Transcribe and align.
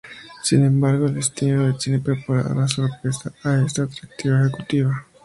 Sin 0.41 0.65
embargo, 0.65 1.05
el 1.05 1.13
destino 1.13 1.67
le 1.67 1.73
tiene 1.73 1.99
preparada 1.99 2.53
una 2.55 2.67
sorpresa 2.67 3.31
a 3.43 3.61
esta 3.63 3.83
atractiva 3.83 4.39
ejecutiva. 4.41 5.05